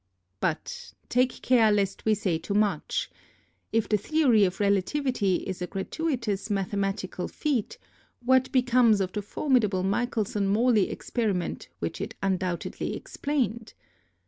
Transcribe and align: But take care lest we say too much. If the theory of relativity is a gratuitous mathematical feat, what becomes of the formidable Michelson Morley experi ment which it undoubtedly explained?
But 0.39 0.93
take 1.09 1.43
care 1.43 1.71
lest 1.71 2.05
we 2.05 2.15
say 2.15 2.39
too 2.39 2.55
much. 2.55 3.07
If 3.71 3.87
the 3.87 3.97
theory 3.99 4.45
of 4.45 4.59
relativity 4.59 5.35
is 5.45 5.61
a 5.61 5.67
gratuitous 5.67 6.49
mathematical 6.49 7.27
feat, 7.27 7.77
what 8.25 8.51
becomes 8.51 8.99
of 8.99 9.11
the 9.11 9.21
formidable 9.21 9.83
Michelson 9.83 10.47
Morley 10.47 10.87
experi 10.87 11.35
ment 11.35 11.67
which 11.77 12.01
it 12.01 12.15
undoubtedly 12.23 12.95
explained? 12.95 13.73